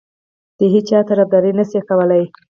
د 0.57 0.59
هیچا 0.73 0.99
طرفداري 1.09 1.51
نه 1.59 1.65
شي 1.69 1.79
کولای. 1.89 2.23